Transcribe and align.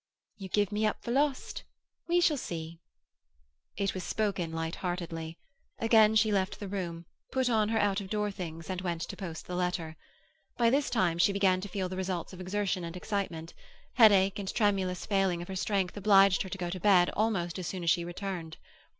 "You 0.37 0.49
give 0.49 0.71
me 0.71 0.83
up 0.87 1.03
for 1.03 1.11
lost. 1.11 1.63
We 2.07 2.21
shall 2.21 2.35
see." 2.35 2.79
It 3.77 3.93
was 3.93 4.03
spoken 4.03 4.51
light 4.51 4.77
heartedly. 4.77 5.37
Again 5.77 6.15
she 6.15 6.31
left 6.31 6.59
the 6.59 6.67
room, 6.67 7.05
put 7.31 7.51
on 7.51 7.69
her 7.69 7.77
out 7.77 8.01
of 8.01 8.09
door 8.09 8.31
things, 8.31 8.67
and 8.67 8.81
went 8.81 9.01
to 9.01 9.15
post 9.15 9.45
the 9.45 9.53
letter. 9.55 9.95
By 10.57 10.71
this 10.71 10.89
time 10.89 11.19
she 11.19 11.31
began 11.31 11.61
to 11.61 11.67
feel 11.69 11.87
the 11.87 11.97
results 11.97 12.33
of 12.33 12.41
exertion 12.41 12.83
and 12.83 12.97
excitement; 12.97 13.53
headache 13.93 14.39
and 14.39 14.51
tremulous 14.51 15.05
failing 15.05 15.39
of 15.39 15.49
her 15.49 15.55
strength 15.55 15.95
obliged 15.95 16.41
her 16.41 16.49
to 16.49 16.57
go 16.57 16.71
to 16.71 16.79
bed 16.79 17.11
almost 17.11 17.59
as 17.59 17.67
soon 17.67 17.83
as 17.83 17.91
she 17.91 18.03
returned. 18.03 18.57